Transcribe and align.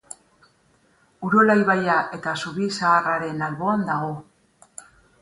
Urola 1.27 1.57
ibaia 1.61 1.99
eta 2.19 2.35
Zubi 2.41 2.73
Zaharraren 2.81 3.49
alboan 3.53 3.89
dago. 3.95 4.13